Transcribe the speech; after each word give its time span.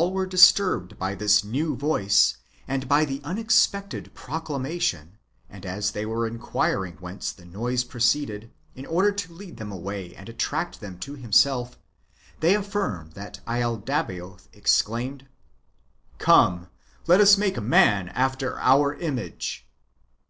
Then, 0.00 0.06
as 0.08 0.12
all 0.12 0.14
^Ye^e 0.14 0.28
disturbed 0.30 0.98
by 0.98 1.14
this 1.14 1.44
new 1.44 1.76
voice, 1.76 2.38
and 2.66 2.88
by 2.88 3.04
the 3.04 3.20
unexpected 3.22 4.14
proclamation, 4.14 5.18
and 5.50 5.66
as 5.66 5.90
they 5.90 6.06
were 6.06 6.26
inquiring 6.26 6.94
whence 7.00 7.32
the 7.32 7.44
noise 7.44 7.84
proceeded, 7.84 8.50
in 8.74 8.86
order 8.86 9.12
to 9.12 9.32
lead 9.34 9.58
them 9.58 9.70
away 9.70 10.14
and 10.14 10.26
attract 10.26 10.80
them 10.80 10.98
to 11.00 11.16
himself, 11.16 11.76
they 12.40 12.54
affirm 12.54 13.10
that 13.10 13.40
laldabaoth 13.46 14.48
exclaimed," 14.54 15.26
Come, 16.28 16.68
let 17.06 17.20
us 17.20 17.36
make 17.36 17.60
man 17.60 18.08
after 18.08 18.58
our 18.58 18.94
image." 18.94 19.68